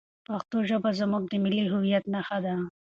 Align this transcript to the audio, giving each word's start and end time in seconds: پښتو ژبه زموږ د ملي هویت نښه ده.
پښتو 0.27 0.57
ژبه 0.69 0.89
زموږ 0.99 1.23
د 1.27 1.33
ملي 1.43 1.63
هویت 1.71 2.03
نښه 2.13 2.37
ده. 2.45 2.55